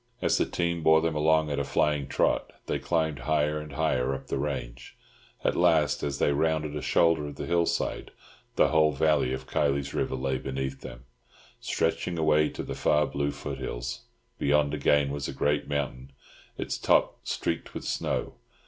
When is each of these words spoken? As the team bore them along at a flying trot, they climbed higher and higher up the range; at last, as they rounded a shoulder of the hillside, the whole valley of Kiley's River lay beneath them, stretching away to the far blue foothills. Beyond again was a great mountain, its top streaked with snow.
As 0.19 0.39
the 0.39 0.47
team 0.47 0.81
bore 0.81 0.99
them 0.99 1.15
along 1.15 1.51
at 1.51 1.59
a 1.59 1.63
flying 1.63 2.07
trot, 2.07 2.53
they 2.65 2.79
climbed 2.79 3.19
higher 3.19 3.59
and 3.59 3.73
higher 3.73 4.15
up 4.15 4.25
the 4.25 4.39
range; 4.39 4.97
at 5.43 5.55
last, 5.55 6.01
as 6.01 6.17
they 6.17 6.33
rounded 6.33 6.75
a 6.75 6.81
shoulder 6.81 7.27
of 7.27 7.35
the 7.35 7.45
hillside, 7.45 8.09
the 8.55 8.69
whole 8.69 8.93
valley 8.93 9.31
of 9.31 9.45
Kiley's 9.45 9.93
River 9.93 10.15
lay 10.15 10.39
beneath 10.39 10.81
them, 10.81 11.05
stretching 11.59 12.17
away 12.17 12.49
to 12.49 12.63
the 12.63 12.73
far 12.73 13.05
blue 13.05 13.29
foothills. 13.29 14.01
Beyond 14.39 14.73
again 14.73 15.11
was 15.11 15.27
a 15.27 15.33
great 15.33 15.67
mountain, 15.67 16.13
its 16.57 16.79
top 16.79 17.19
streaked 17.23 17.75
with 17.75 17.83
snow. 17.85 18.33